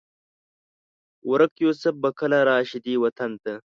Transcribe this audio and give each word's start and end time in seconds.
ورک 1.29 1.53
یوسف 1.63 1.93
به 2.01 2.09
کله؟ 2.17 2.39
راشي 2.49 2.79
دې 2.85 2.93
وطن 3.03 3.31
ته 3.43 3.53